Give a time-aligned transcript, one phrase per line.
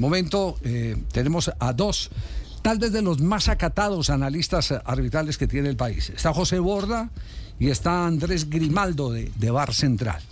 [0.00, 0.58] momento
[1.12, 2.10] tenemos a dos,
[2.62, 6.10] tal vez de los más acatados analistas arbitrales que tiene el país.
[6.10, 7.10] Está José Borda
[7.58, 10.22] y está Andrés Grimaldo de, de Bar Central.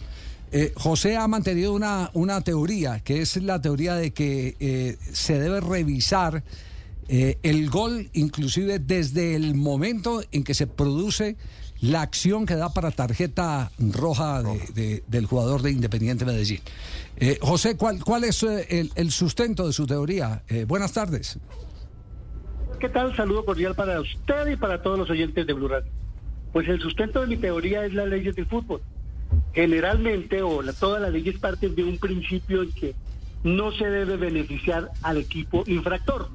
[0.75, 6.43] José ha mantenido una, una teoría, que es la teoría de que se debe revisar
[7.09, 11.37] el gol, inclusive desde el momento en que se produce
[11.81, 14.43] la acción que da para tarjeta roja
[15.07, 16.61] del jugador de Independiente Medellín.
[17.21, 20.43] Eh, José, ¿cuál, cuál es eh, el, sustento de su teoría?
[20.49, 21.39] Eh, buenas tardes.
[22.79, 23.17] ¿Qué tal?
[23.17, 25.91] Saludo cordial para usted y para todos los oyentes de Blue Radio.
[26.53, 28.83] Pues el sustento de mi teoría es la ley del fútbol.
[29.53, 32.95] Generalmente, o todas las leyes parten de un principio en que
[33.43, 36.29] no se debe beneficiar al equipo infractor.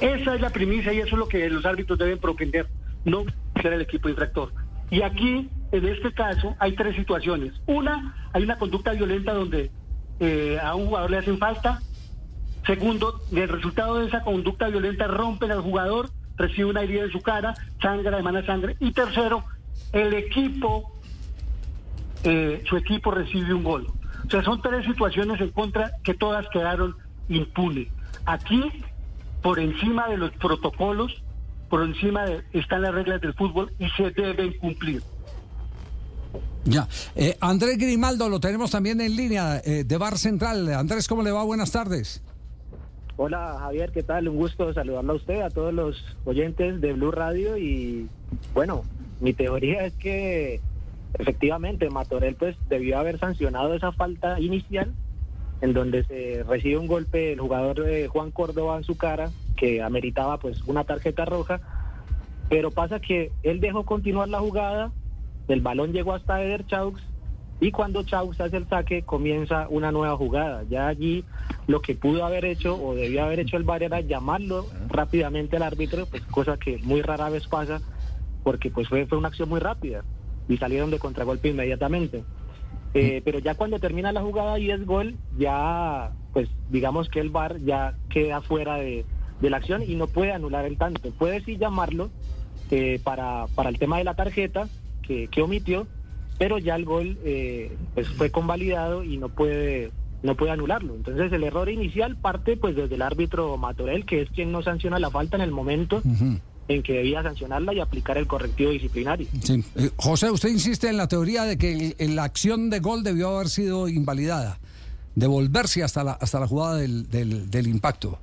[0.00, 2.66] Esa es la primicia y eso es lo que los árbitros deben propender
[3.04, 3.24] no
[3.62, 4.52] ser el equipo infractor.
[4.90, 7.52] Y aquí, en este caso, hay tres situaciones.
[7.66, 9.70] Una, hay una conducta violenta donde
[10.20, 11.80] eh, a un jugador le hacen falta.
[12.66, 17.20] Segundo, el resultado de esa conducta violenta rompen al jugador, recibe una herida en su
[17.20, 18.76] cara, sangre, emana sangre.
[18.80, 19.44] Y tercero,
[19.92, 20.92] el equipo,
[22.24, 23.86] eh, su equipo recibe un gol.
[24.26, 26.96] O sea, son tres situaciones en contra que todas quedaron
[27.28, 27.88] impunes.
[28.26, 28.62] Aquí,
[29.42, 31.22] por encima de los protocolos,
[31.68, 35.02] por encima de, están las reglas del fútbol y se deben cumplir.
[36.64, 36.88] Ya.
[37.14, 40.72] Eh, Andrés Grimaldo lo tenemos también en línea eh, de Bar Central.
[40.74, 41.42] Andrés, ¿cómo le va?
[41.44, 42.22] Buenas tardes.
[43.16, 44.28] Hola Javier, ¿qué tal?
[44.28, 48.08] Un gusto saludarlo a usted, a todos los oyentes de Blue Radio y
[48.54, 48.84] bueno,
[49.20, 50.60] mi teoría es que
[51.18, 54.92] efectivamente Matorel pues debió haber sancionado esa falta inicial
[55.60, 59.82] en donde se recibe un golpe el jugador de Juan Córdoba en su cara que
[59.82, 61.60] ameritaba pues una tarjeta roja,
[62.48, 64.92] pero pasa que él dejó continuar la jugada,
[65.48, 67.00] el balón llegó hasta Eder Chaux
[67.60, 70.62] y cuando Chaux hace el saque comienza una nueva jugada.
[70.68, 71.24] Ya allí
[71.66, 75.64] lo que pudo haber hecho o debió haber hecho el VAR era llamarlo rápidamente al
[75.64, 77.80] árbitro, pues cosa que muy rara vez pasa
[78.44, 80.04] porque pues fue, fue una acción muy rápida
[80.48, 82.24] y salieron de contragolpe inmediatamente.
[82.94, 87.30] Eh, pero ya cuando termina la jugada y es gol, ya pues digamos que el
[87.30, 89.04] VAR ya queda fuera de,
[89.40, 91.10] de la acción y no puede anular el tanto.
[91.10, 92.10] Puede sí llamarlo
[92.70, 94.68] eh, para, para el tema de la tarjeta
[95.08, 95.88] que, que omitió,
[96.38, 99.90] pero ya el gol eh, pues fue convalidado y no puede
[100.22, 100.94] no puede anularlo.
[100.94, 104.98] Entonces el error inicial parte pues desde el árbitro Matorel, que es quien no sanciona
[104.98, 106.02] la falta en el momento
[106.68, 109.26] en que debía sancionarla y aplicar el correctivo disciplinario.
[109.48, 113.48] Eh, José, usted insiste en la teoría de que la acción de gol debió haber
[113.48, 114.58] sido invalidada,
[115.14, 118.18] devolverse hasta la, hasta la jugada del, del, del impacto.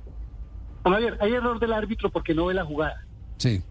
[0.84, 3.04] A ver, hay error del árbitro porque no ve la jugada.
[3.38, 3.62] Sí.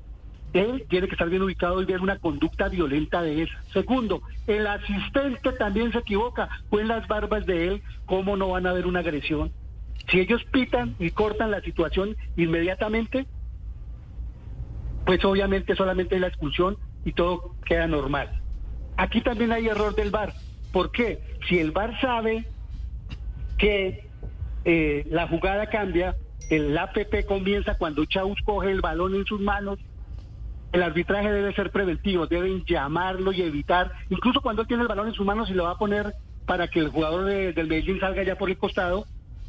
[0.56, 3.62] Él tiene que estar bien ubicado y ver una conducta violenta de esa.
[3.74, 6.48] Segundo, el asistente también se equivoca.
[6.70, 9.52] Fue en las barbas de él, ¿cómo no van a ver una agresión?
[10.10, 13.26] Si ellos pitan y cortan la situación inmediatamente,
[15.06, 18.42] pues obviamente solamente la expulsión y todo queda normal.
[18.96, 20.36] Aquí también hay error del VAR.
[20.72, 21.22] ¿Por qué?
[21.50, 22.46] Si el VAR sabe
[23.58, 24.08] que
[24.64, 26.16] eh, la jugada cambia,
[26.50, 29.80] el APP comienza cuando Chaus coge el balón en sus manos.
[30.76, 35.08] El arbitraje debe ser preventivo, deben llamarlo y evitar, incluso cuando él tiene el balón
[35.08, 36.14] en sus manos y lo va a poner
[36.46, 39.06] para que el jugador del Medellín salga ya por el costado,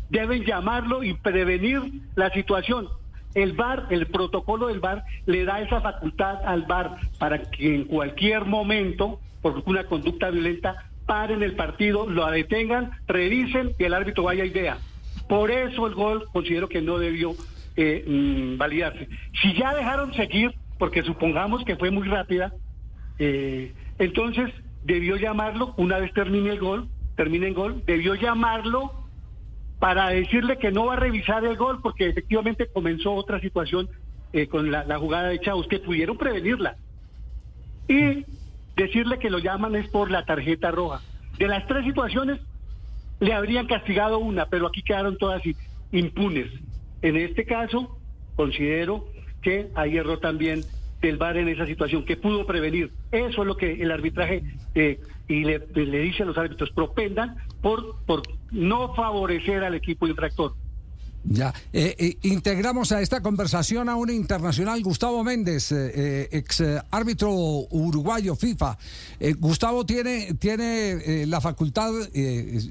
[0.08, 1.82] deben llamarlo y prevenir
[2.14, 2.86] la situación.
[3.34, 7.86] El VAR, el protocolo del VAR, le da esa facultad al VAR para que en
[7.86, 10.76] cualquier momento, por una conducta violenta,
[11.06, 14.78] paren el partido, lo detengan, revisen y el árbitro vaya a idea.
[15.28, 17.34] Por eso el gol considero que no debió
[17.74, 19.08] eh, mm, validarse.
[19.42, 22.52] Si ya dejaron seguir, porque supongamos que fue muy rápida,
[23.18, 24.52] eh, entonces
[24.84, 28.92] debió llamarlo una vez termine el gol, termine el gol, debió llamarlo
[29.78, 33.88] para decirle que no va a revisar el gol porque efectivamente comenzó otra situación
[34.32, 36.76] eh, con la, la, jugada de Chavos que pudieron prevenirla.
[37.88, 38.24] Y
[38.76, 41.00] decirle que lo llaman es por la tarjeta roja.
[41.38, 42.40] De las tres situaciones,
[43.20, 45.42] le habrían castigado una, pero aquí quedaron todas
[45.92, 46.46] impunes.
[47.02, 47.98] En este caso,
[48.34, 49.06] considero
[49.46, 50.64] que hay error también
[51.00, 52.90] del VAR en esa situación, que pudo prevenir.
[53.12, 54.42] Eso es lo que el arbitraje
[54.74, 54.98] eh,
[55.28, 55.60] y le,
[56.00, 60.54] dice a los árbitros, propendan por, por no favorecer al equipo infractor.
[61.22, 67.30] Ya, eh, eh, integramos a esta conversación a un internacional, Gustavo Méndez, ex árbitro
[67.70, 68.76] uruguayo FIFA.
[69.38, 71.92] Gustavo tiene, tiene la facultad,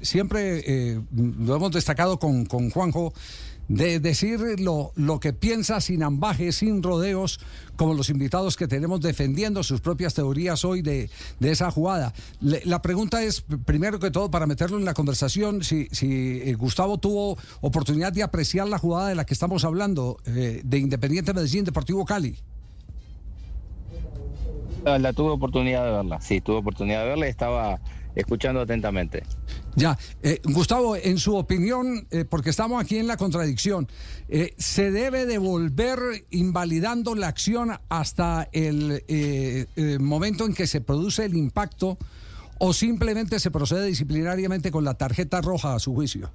[0.02, 1.00] siempre
[1.38, 3.14] lo hemos destacado con, con Juanjo,
[3.68, 7.40] de decir lo, lo que piensa sin ambajes, sin rodeos,
[7.76, 11.10] como los invitados que tenemos defendiendo sus propias teorías hoy de,
[11.40, 12.12] de esa jugada.
[12.40, 16.98] la pregunta es, primero que todo, para meterlo en la conversación, si, si eh, Gustavo
[16.98, 21.64] tuvo oportunidad de apreciar la jugada de la que estamos hablando, eh, de Independiente Medellín,
[21.64, 22.38] Deportivo Cali.
[24.84, 27.80] La, tuve oportunidad de verla, sí, tuve oportunidad de verla y estaba
[28.14, 29.24] escuchando atentamente.
[29.76, 33.86] Ya, eh, Gustavo, en su opinión, eh, porque estamos aquí en la contradicción,
[34.30, 35.98] eh, ¿se debe devolver
[36.30, 39.02] invalidando la acción hasta el
[40.00, 41.98] momento en que se produce el impacto
[42.58, 46.30] o simplemente se procede disciplinariamente con la tarjeta roja a su juicio?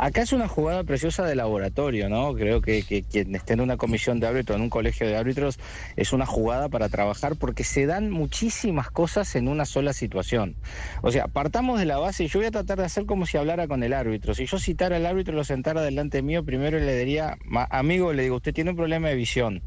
[0.00, 2.32] Acá es una jugada preciosa de laboratorio, ¿no?
[2.32, 5.58] Creo que, quien esté en una comisión de árbitros, en un colegio de árbitros,
[5.96, 10.54] es una jugada para trabajar porque se dan muchísimas cosas en una sola situación.
[11.02, 13.38] O sea, partamos de la base y yo voy a tratar de hacer como si
[13.38, 14.36] hablara con el árbitro.
[14.36, 17.36] Si yo citara al árbitro y lo sentara delante mío, primero le diría,
[17.68, 19.62] amigo, le digo, usted tiene un problema de visión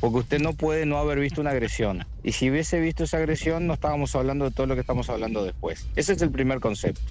[0.00, 2.06] porque usted no puede no haber visto una agresión.
[2.22, 5.44] Y si hubiese visto esa agresión, no estábamos hablando de todo lo que estamos hablando
[5.44, 5.86] después.
[5.96, 7.02] Ese es el primer concepto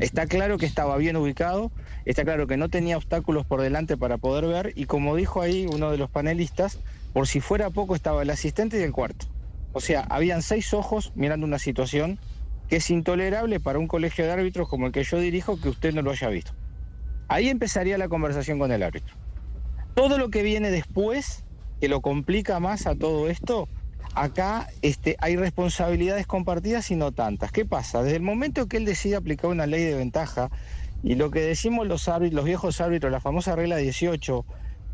[0.00, 1.70] está claro que estaba bien ubicado,
[2.04, 5.66] está claro que no tenía obstáculos por delante para poder ver y como dijo ahí
[5.70, 6.78] uno de los panelistas,
[7.12, 9.26] por si fuera poco estaba el asistente y el cuarto.
[9.72, 12.18] O sea, habían seis ojos mirando una situación
[12.68, 15.92] que es intolerable para un colegio de árbitros como el que yo dirijo que usted
[15.92, 16.52] no lo haya visto.
[17.28, 19.14] Ahí empezaría la conversación con el árbitro.
[19.94, 21.44] Todo lo que viene después,
[21.80, 23.68] que lo complica más a todo esto,
[24.14, 27.52] acá este, hay responsabilidades compartidas y no tantas.
[27.52, 28.02] ¿Qué pasa?
[28.02, 30.50] Desde el momento que él decide aplicar una ley de ventaja,
[31.02, 34.46] y lo que decimos los, árbitros, los viejos árbitros, la famosa regla 18,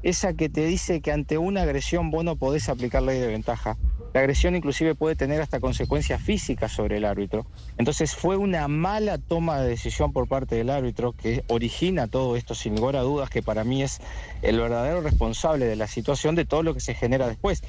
[0.03, 3.77] esa que te dice que ante una agresión vos no podés aplicar ley de ventaja.
[4.13, 7.47] La agresión inclusive puede tener hasta consecuencias físicas sobre el árbitro.
[7.79, 12.57] Entonces fue una mala toma de decisión por parte del árbitro que origina todo esto,
[12.57, 14.01] sin lugar a dudas, que para mí es
[14.43, 17.63] el verdadero responsable de la situación de todo lo que se genera después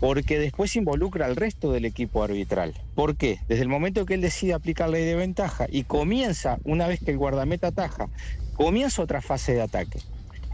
[0.00, 2.74] porque después involucra al resto del equipo arbitral.
[2.94, 3.40] ¿Por qué?
[3.48, 7.10] Desde el momento que él decide aplicar ley de ventaja y comienza, una vez que
[7.10, 8.08] el guardameta ataja,
[8.54, 10.00] comienza otra fase de ataque.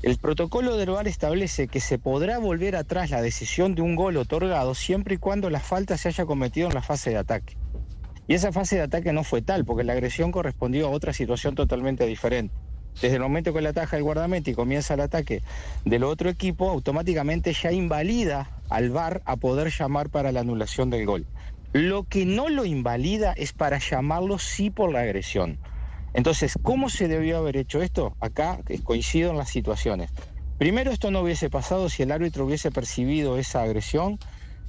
[0.02, 4.16] El protocolo del VAR establece que se podrá volver atrás la decisión de un gol
[4.16, 7.54] otorgado siempre y cuando la falta se haya cometido en la fase de ataque.
[8.28, 11.54] Y esa fase de ataque no fue tal, porque la agresión correspondió a otra situación
[11.54, 12.54] totalmente diferente.
[13.00, 15.42] Desde el momento que la ataja el guardameta y comienza el ataque
[15.84, 21.04] del otro equipo, automáticamente ya invalida al VAR a poder llamar para la anulación del
[21.04, 21.26] gol.
[21.72, 25.58] Lo que no lo invalida es para llamarlo sí por la agresión.
[26.14, 28.16] Entonces, ¿cómo se debió haber hecho esto?
[28.20, 30.10] Acá coincido en las situaciones.
[30.56, 34.18] Primero, esto no hubiese pasado si el árbitro hubiese percibido esa agresión.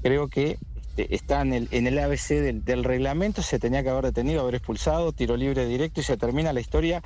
[0.03, 0.57] Creo que
[0.97, 4.55] está en el, en el ABC del, del, reglamento, se tenía que haber detenido, haber
[4.55, 7.01] expulsado, tiro libre directo y se termina la historia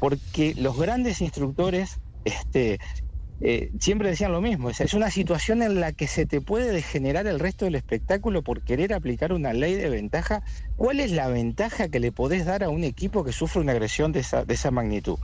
[0.00, 2.78] porque los grandes instructores este,
[3.40, 6.72] eh, siempre decían lo mismo, es, es una situación en la que se te puede
[6.72, 10.42] degenerar el resto del espectáculo por querer aplicar una ley de ventaja.
[10.76, 14.12] ¿Cuál es la ventaja que le podés dar a un equipo que sufre una agresión
[14.12, 15.18] de esa, de esa magnitud?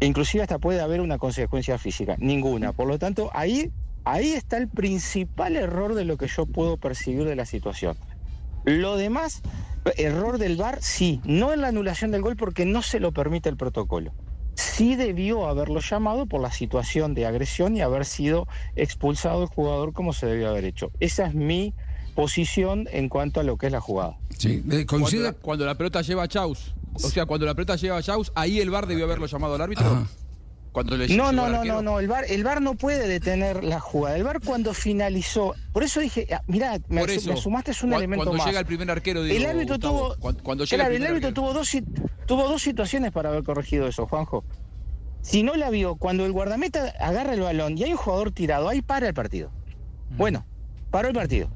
[0.00, 2.72] inclusive hasta puede haber una consecuencia física, ninguna.
[2.72, 3.70] Por lo tanto, ahí,
[4.06, 7.98] ahí está el principal error de lo que yo puedo percibir de la situación.
[8.64, 9.42] Lo demás,
[9.98, 13.50] error del VAR, sí, no en la anulación del gol porque no se lo permite
[13.50, 14.12] el protocolo
[14.56, 19.92] sí debió haberlo llamado por la situación de agresión y haber sido expulsado el jugador
[19.92, 20.90] como se debió haber hecho.
[20.98, 21.74] Esa es mi
[22.14, 24.18] posición en cuanto a lo que es la jugada.
[24.36, 25.34] Sí, eh, coincide.
[25.34, 28.60] Cuando la, pelota lleva a Chaus, o sea, cuando la pelota lleva a Chaus, ahí
[28.60, 30.08] el VAR debió haberlo llamado al árbitro.
[30.76, 33.80] Cuando le no, no, no, no, no, el VAR, el VAR no puede detener la
[33.80, 34.14] jugada.
[34.14, 38.36] El VAR cuando finalizó, por eso dije, ah, mirá, me, sumaste es un elemento cuando
[38.36, 38.46] más.
[38.46, 41.70] llega el primer arquero, digo, el árbitro tuvo, cuando, llega el, árbitro tuvo dos,
[42.26, 44.44] tuvo dos situaciones para haber corregido eso, Juanjo.
[45.22, 48.68] Si no la vio, cuando el guardameta agarra el balón y hay un jugador tirado,
[48.68, 49.50] ahí para el partido.
[50.10, 50.16] Mm.
[50.18, 50.46] Bueno,
[50.90, 51.48] paró el partido.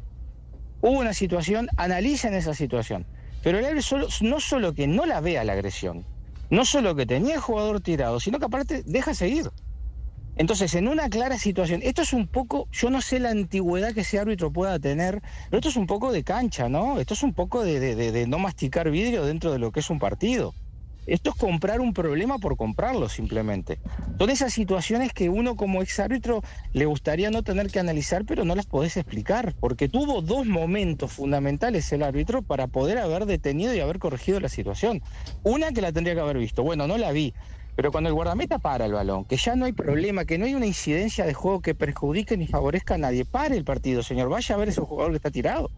[0.80, 3.04] Hubo una situación, analicen esa situación.
[3.42, 6.06] Pero el árbitro no solo que no la vea la agresión,
[6.50, 9.50] no solo que tenía el jugador tirado, sino que aparte deja seguir.
[10.36, 14.00] Entonces, en una clara situación, esto es un poco, yo no sé la antigüedad que
[14.00, 16.98] ese árbitro pueda tener, pero esto es un poco de cancha, ¿no?
[16.98, 19.98] Esto es un poco de, de no masticar vidrio dentro de lo que es un
[19.98, 20.54] partido.
[21.06, 23.78] Esto es comprar un problema por comprarlo simplemente.
[24.18, 26.42] Son esas situaciones que uno como ex árbitro
[26.72, 31.12] le gustaría no tener que analizar, pero no las podés explicar, porque tuvo dos momentos
[31.12, 35.02] fundamentales el árbitro para poder haber detenido y haber corregido la situación.
[35.42, 37.32] Una que la tendría que haber visto, bueno, no la vi,
[37.76, 40.54] pero cuando el guardameta para el balón, que ya no hay problema, que no hay
[40.54, 44.54] una incidencia de juego que perjudique ni favorezca a nadie, pare el partido, señor, vaya
[44.54, 45.70] a ver ese jugador que está tirado.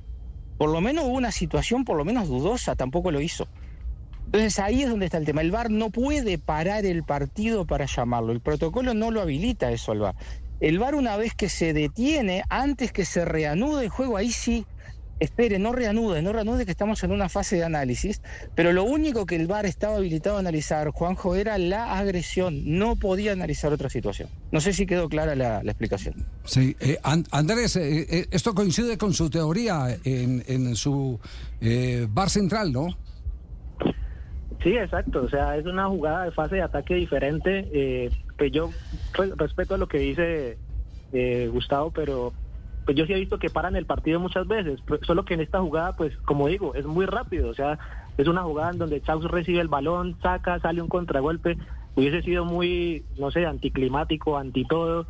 [0.58, 3.46] Por lo menos hubo una situación por lo menos dudosa, tampoco lo hizo.
[4.32, 5.42] Entonces ahí es donde está el tema.
[5.42, 8.32] El VAR no puede parar el partido para llamarlo.
[8.32, 10.14] El protocolo no lo habilita eso al VAR.
[10.60, 14.64] El VAR una vez que se detiene, antes que se reanude el juego, ahí sí
[15.20, 18.22] espere, no reanude, no reanude que estamos en una fase de análisis,
[18.54, 22.96] pero lo único que el VAR estaba habilitado a analizar, Juanjo, era la agresión, no
[22.96, 24.30] podía analizar otra situación.
[24.50, 26.26] No sé si quedó clara la, explicación.
[26.44, 31.20] Sí, eh, Andrés, eh, eh, esto coincide con su teoría en, en su
[31.60, 32.96] VAR central, ¿no?
[34.62, 38.70] Sí, exacto, o sea, es una jugada de fase de ataque diferente, que yo
[39.36, 40.58] respeto a lo que dice
[41.50, 42.32] Gustavo, pero
[42.84, 45.60] pues yo sí he visto que paran el partido muchas veces, solo que en esta
[45.60, 47.78] jugada, pues como digo, es muy rápido, o sea,
[48.16, 51.56] es una jugada en donde Chaus recibe el balón, saca, sale un contragolpe,
[51.94, 55.06] hubiese sido muy, no sé, anticlimático, anti todo,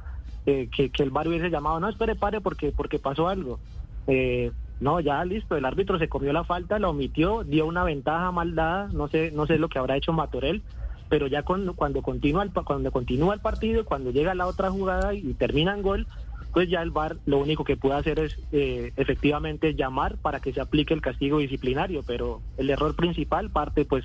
[0.47, 3.59] eh, que, el bar hubiese llamado, no, espere, pare porque, porque pasó algo.
[4.07, 8.33] Eh, no, ya listo, el árbitro se comió la falta, la omitió, dio una ventaja
[8.33, 10.63] mal dada, no sé, no sé lo que habrá hecho Matorel,
[11.09, 15.15] pero ya cuando, cuando continúa el cuando continúa el partido, cuando llega la otra jugada
[15.15, 16.07] y termina en gol,
[16.53, 20.53] pues ya el VAR lo único que puede hacer es eh, efectivamente llamar para que
[20.53, 24.05] se aplique el castigo disciplinario, pero el error principal parte pues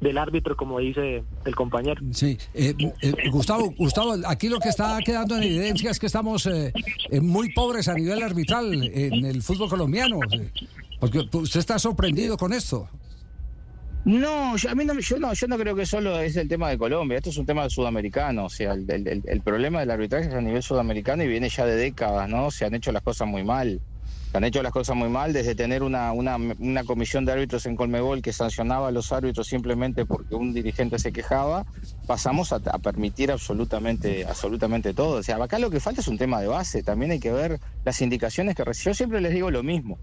[0.00, 2.00] del árbitro, como dice el compañero.
[2.12, 6.48] Sí, eh, eh, Gustavo, Gustavo, aquí lo que está quedando en evidencia es que estamos
[7.20, 10.20] muy pobres a nivel arbitral en el fútbol colombiano,
[11.00, 12.88] porque usted está sorprendido con esto.
[14.08, 16.70] No, yo, a mí no, yo no, yo no creo que solo es el tema
[16.70, 20.40] de Colombia, esto es un tema sudamericano, o sea, el, problema del arbitraje es a
[20.40, 22.50] nivel sudamericano y viene ya de décadas, ¿no?
[22.50, 23.82] Se han hecho las cosas muy mal,
[24.36, 28.22] han hecho las cosas muy mal desde tener una, una, comisión de árbitros en Colmebol
[28.22, 31.64] que sancionaba a los árbitros simplemente porque un dirigente se quejaba,
[32.06, 35.18] pasamos a, a, permitir absolutamente, absolutamente todo.
[35.18, 37.60] O sea, acá lo que falta es un tema de base, también hay que ver
[37.84, 38.90] las indicaciones que recibe.
[38.90, 39.98] Yo siempre les digo lo mismo.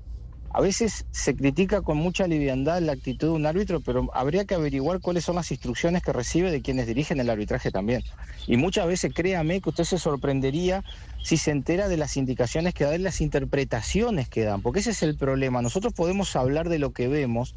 [0.55, 4.55] A veces se critica con mucha liviandad la actitud de un árbitro, pero habría que
[4.55, 8.03] averiguar cuáles son las instrucciones que recibe de quienes dirigen el arbitraje también.
[8.47, 10.81] Y muchas veces, créame, que usted se sorprendería
[11.21, 15.03] si se entera de las indicaciones que dan, las interpretaciones que dan, porque ese es
[15.03, 15.61] el problema.
[15.61, 17.53] Nosotros podemos hablar de lo que vemos,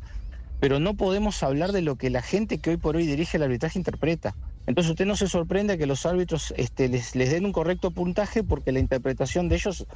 [0.58, 3.44] pero no podemos hablar de lo que la gente que hoy por hoy dirige el
[3.44, 4.34] arbitraje interpreta.
[4.66, 8.42] Entonces usted no se sorprende que los árbitros este, les, les den un correcto puntaje
[8.42, 9.86] porque la interpretación de ellos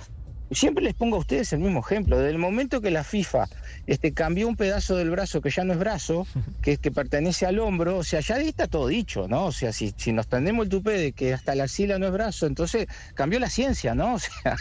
[0.55, 2.19] Siempre les pongo a ustedes el mismo ejemplo.
[2.19, 3.49] Desde el momento que la FIFA
[3.87, 6.27] este, cambió un pedazo del brazo que ya no es brazo,
[6.63, 9.47] que, que pertenece al hombro, o sea, ya ahí está todo dicho, ¿no?
[9.47, 12.13] O sea, si, si nos tendemos el tupé de que hasta la axila no es
[12.13, 14.15] brazo, entonces cambió la ciencia, ¿no?
[14.15, 14.57] O sea,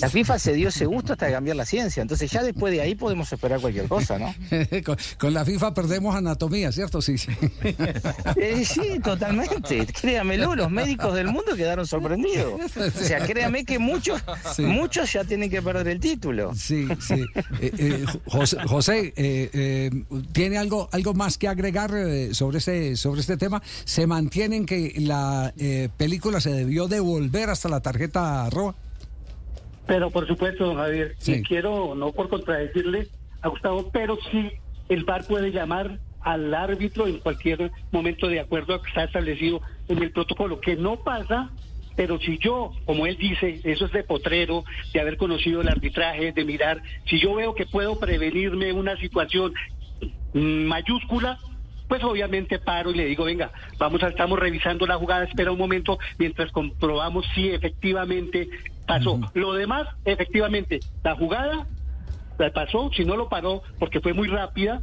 [0.00, 2.00] la FIFA se dio ese gusto hasta cambiar la ciencia.
[2.00, 4.34] Entonces ya después de ahí podemos esperar cualquier cosa, ¿no?
[5.18, 7.00] con, la FIFA perdemos anatomía, ¿cierto?
[7.02, 7.30] Sí, sí.
[8.36, 9.86] Eh, sí, totalmente.
[9.86, 12.60] Créamelo, los médicos del mundo quedaron sorprendidos.
[12.76, 14.22] O sea, créame que muchos,
[14.58, 16.54] muchos ya tienen que perder el título.
[16.54, 17.24] Sí, sí.
[17.60, 18.04] Eh, eh,
[18.66, 19.12] José,
[20.32, 21.92] ¿tiene algo, algo más que agregar
[22.32, 23.62] sobre este, sobre este tema?
[23.84, 25.52] ¿Se mantienen que la
[25.96, 28.76] película se debió devolver hasta la tarjeta roja?
[29.88, 33.08] Pero por supuesto, Javier, y quiero, no por contradecirle
[33.40, 34.52] a Gustavo, pero sí
[34.90, 39.62] el VAR puede llamar al árbitro en cualquier momento de acuerdo a que está establecido
[39.88, 41.50] en el protocolo, que no pasa,
[41.96, 46.32] pero si yo, como él dice, eso es de potrero, de haber conocido el arbitraje,
[46.32, 49.54] de mirar, si yo veo que puedo prevenirme una situación
[50.34, 51.38] mayúscula,
[51.88, 55.58] pues obviamente paro y le digo, venga, vamos a, estamos revisando la jugada, espera un
[55.58, 58.50] momento mientras comprobamos si efectivamente
[58.88, 59.20] pasó.
[59.34, 61.68] Lo demás, efectivamente, la jugada
[62.38, 64.82] la pasó, si no lo paró, porque fue muy rápida,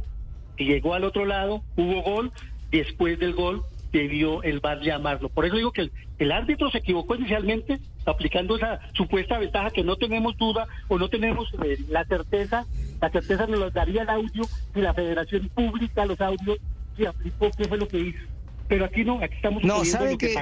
[0.56, 2.32] y llegó al otro lado, hubo gol,
[2.70, 5.28] después del gol debió el VAR llamarlo.
[5.28, 9.96] Por eso digo que el, árbitro se equivocó inicialmente aplicando esa supuesta ventaja que no
[9.96, 12.66] tenemos duda o no tenemos eh, la certeza,
[13.00, 14.44] la certeza nos lo daría el audio
[14.74, 16.58] y la federación pública los audios
[16.96, 18.18] y aplicó qué fue lo que hizo.
[18.68, 20.34] Pero aquí no, aquí estamos no, ¿sabe que,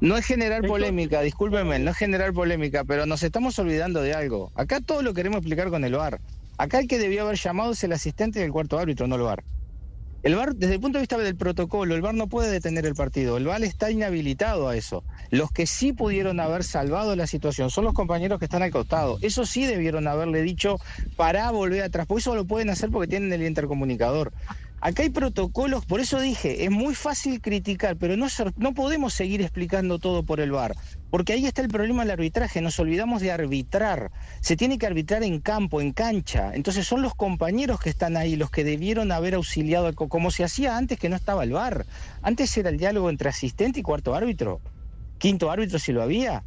[0.00, 4.50] No es generar polémica, discúlpeme, no es generar polémica, pero nos estamos olvidando de algo.
[4.54, 6.18] Acá todo lo queremos explicar con el VAR.
[6.56, 9.44] Acá el que debió haber llamado es el asistente del cuarto árbitro, no el VAR.
[10.22, 12.94] El VAR, desde el punto de vista del protocolo, el VAR no puede detener el
[12.94, 13.36] partido.
[13.36, 15.04] El VAR está inhabilitado a eso.
[15.30, 19.18] Los que sí pudieron haber salvado la situación son los compañeros que están al costado.
[19.20, 20.76] Eso sí debieron haberle dicho
[21.16, 22.06] para volver atrás.
[22.06, 24.32] Por eso lo pueden hacer porque tienen el intercomunicador.
[24.82, 29.42] Acá hay protocolos, por eso dije, es muy fácil criticar, pero no, no podemos seguir
[29.42, 30.74] explicando todo por el VAR,
[31.10, 34.10] porque ahí está el problema del arbitraje, nos olvidamos de arbitrar,
[34.40, 38.36] se tiene que arbitrar en campo, en cancha, entonces son los compañeros que están ahí
[38.36, 41.84] los que debieron haber auxiliado, como se hacía antes que no estaba el VAR,
[42.22, 44.62] antes era el diálogo entre asistente y cuarto árbitro,
[45.18, 46.42] quinto árbitro si lo había,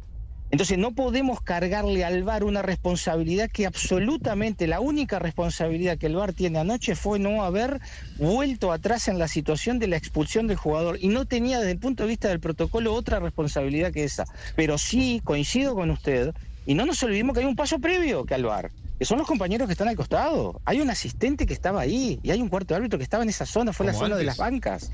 [0.50, 6.16] Entonces no podemos cargarle al VAR una responsabilidad que absolutamente la única responsabilidad que el
[6.16, 7.80] VAR tiene anoche fue no haber
[8.18, 11.78] vuelto atrás en la situación de la expulsión del jugador y no tenía desde el
[11.78, 14.26] punto de vista del protocolo otra responsabilidad que esa.
[14.54, 16.32] Pero sí coincido con usted
[16.66, 19.26] y no nos olvidemos que hay un paso previo que al VAR que son los
[19.26, 20.60] compañeros que están al costado.
[20.64, 23.44] Hay un asistente que estaba ahí y hay un cuarto árbitro que estaba en esa
[23.44, 24.92] zona, fue la zona de las bancas.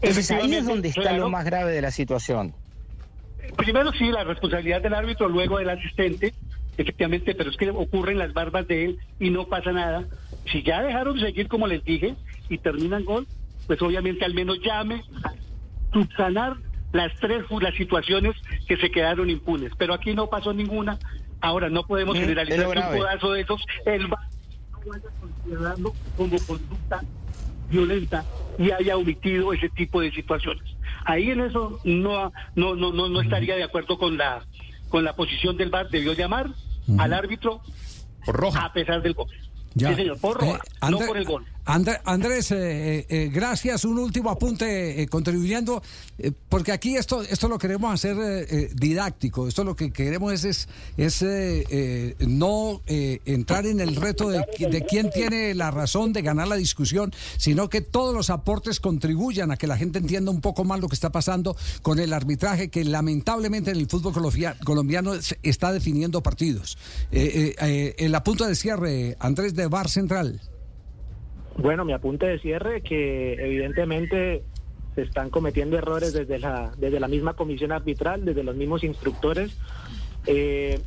[0.00, 2.54] Entonces ahí es donde está lo más grave de la situación
[3.56, 6.34] primero sí, la responsabilidad del árbitro, luego del asistente,
[6.76, 10.04] efectivamente, pero es que ocurren las barbas de él y no pasa nada.
[10.50, 12.14] Si ya dejaron de seguir, como les dije,
[12.48, 13.26] y terminan gol,
[13.66, 15.32] pues obviamente al menos llame a
[15.92, 16.56] subsanar
[16.92, 18.36] las tres las situaciones
[18.68, 19.72] que se quedaron impunes.
[19.76, 20.98] Pero aquí no pasó ninguna.
[21.40, 23.64] Ahora no podemos mm, generalizar un pedazo de esos.
[23.84, 24.16] El no
[24.86, 27.00] vaya considerarlo como conducta
[27.68, 28.24] violenta
[28.58, 30.62] y haya omitido ese tipo de situaciones.
[31.04, 34.44] Ahí en eso no no no no, no estaría de acuerdo con la
[34.88, 35.88] con la posición del VAR.
[35.90, 36.48] Debió llamar
[36.98, 37.60] al árbitro
[38.56, 39.28] a pesar del gol.
[39.76, 41.44] Sí, señor, por roja, eh, no por el gol.
[41.66, 43.84] Andrés, eh, eh, gracias.
[43.86, 45.82] Un último apunte contribuyendo,
[46.48, 49.48] porque aquí esto esto lo queremos hacer didáctico.
[49.48, 51.24] Esto lo que queremos es, es,
[52.20, 57.12] no entrar en el reto de, de, quién tiene la razón de ganar la discusión,
[57.38, 60.88] sino que todos los aportes contribuyan a que la gente entienda un poco más lo
[60.88, 64.12] que está pasando con el arbitraje, que lamentablemente en el fútbol
[64.64, 66.76] colombiano está definiendo partidos.
[67.10, 70.40] el apunte de cierre, Andrés de Bar Central.
[71.56, 74.42] Bueno, mi apunte de cierre que evidentemente
[74.94, 79.56] se están cometiendo errores desde la desde la misma comisión arbitral, desde los mismos instructores.
[80.26, 80.80] Eh,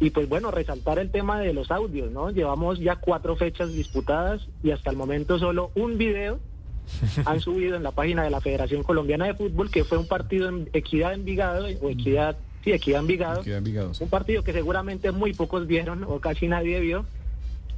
[0.00, 2.30] y pues bueno, resaltar el tema de los audios, ¿no?
[2.30, 6.40] Llevamos ya cuatro fechas disputadas y hasta el momento solo un video
[7.24, 10.48] han subido en la página de la Federación Colombiana de Fútbol, que fue un partido
[10.48, 13.42] en Equidad Envigado, o Equidad, sí, Equidad Envigado.
[13.42, 17.06] Equidad Un partido que seguramente muy pocos vieron o casi nadie vio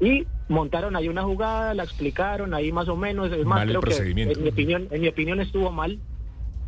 [0.00, 3.96] y montaron ahí una jugada, la explicaron ahí más o menos, es más, creo que
[3.96, 5.98] en mi opinión, en mi opinión estuvo mal,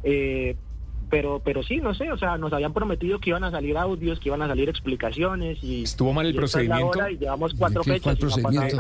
[0.03, 0.57] eh,
[1.11, 4.19] pero pero sí, no sé, o sea, nos habían prometido que iban a salir audios,
[4.19, 7.09] que iban a salir explicaciones y estuvo mal el procedimiento.
[7.09, 8.17] y llevamos cuatro fechas.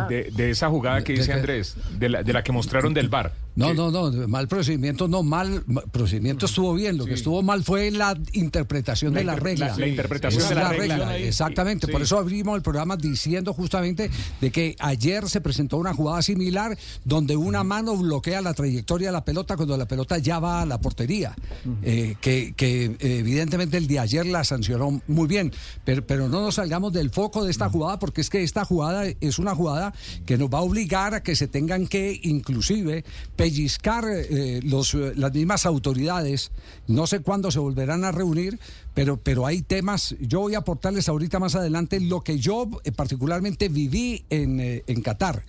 [0.08, 3.32] de, esa jugada que dice Andrés, de la, de la que mostraron del bar.
[3.56, 6.98] No, no, no, mal procedimiento, no, mal procedimiento estuvo bien.
[6.98, 9.74] Lo que estuvo mal fue la interpretación de la regla.
[9.76, 11.16] La, interpretación de la, regla.
[11.16, 14.10] Exactamente, por eso abrimos el programa diciendo justamente
[14.42, 19.12] de que ayer se presentó una jugada similar donde una mano bloquea la trayectoria de
[19.12, 21.34] la pelota cuando la pelota ya va a la portería.
[21.82, 25.52] Eh, que, que evidentemente el de ayer la sancionó muy bien,
[25.84, 29.06] pero, pero no nos salgamos del foco de esta jugada porque es que esta jugada
[29.06, 29.94] es una jugada
[30.26, 33.04] que nos va a obligar a que se tengan que inclusive
[33.46, 36.50] pellizcar eh, los, eh, las mismas autoridades.
[36.88, 38.58] No sé cuándo se volverán a reunir,
[38.96, 40.16] pero, pero hay temas.
[40.20, 45.02] Yo voy a aportarles ahorita más adelante lo que yo eh, particularmente viví en, en
[45.02, 45.44] Qatar,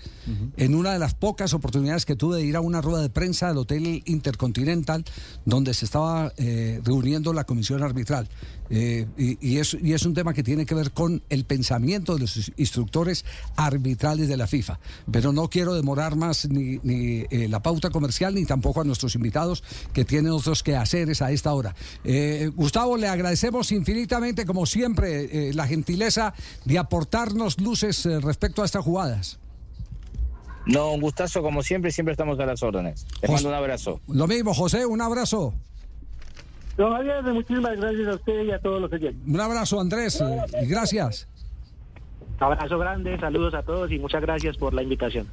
[0.57, 3.47] en una de las pocas oportunidades que tuve de ir a una rueda de prensa
[3.47, 5.05] del Hotel Intercontinental,
[5.45, 6.33] donde se estaba
[6.83, 8.27] reuniendo la comisión arbitral.
[8.69, 12.21] Eh, y, es, y es un tema que tiene que ver con el pensamiento de
[12.21, 14.79] los instructores arbitrales de la FIFA.
[15.11, 19.15] Pero no quiero demorar más ni, ni eh, la pauta comercial ni tampoco a nuestros
[19.15, 21.75] invitados que tienen otros quehaceres a esta hora.
[22.03, 26.33] Eh, Gustavo, le agradecemos infinitamente, como siempre, la gentileza
[26.65, 29.39] de aportarnos luces respecto a estas jugadas.
[30.65, 33.05] No, un gustazo como siempre, siempre estamos a las órdenes.
[33.21, 34.01] Te mando un abrazo.
[34.07, 35.53] Lo mismo, José, un abrazo.
[36.77, 39.21] Don Javier, muchísimas gracias a usted y a todos los oyentes.
[39.27, 40.23] Un abrazo, Andrés,
[40.61, 41.27] y gracias.
[42.39, 45.27] Abrazo grande, saludos a todos y muchas gracias por la invitación.